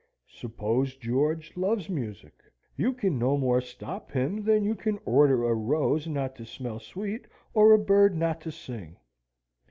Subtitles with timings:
[0.31, 2.33] Suppose George loves music?
[2.75, 6.79] You can no more stop him than you can order a rose not to smell
[6.79, 8.97] sweet, or a bird not to sing."